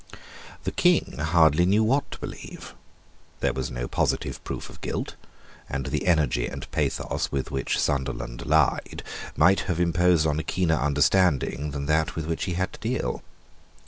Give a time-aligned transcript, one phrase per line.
[0.63, 2.73] The King hardly knew what to believe.
[3.39, 5.13] There was no positive proof of guilt;
[5.69, 9.03] and the energy and pathos with which Sunderland lied
[9.35, 13.21] might have imposed on a keener understanding than that with which he had to deal.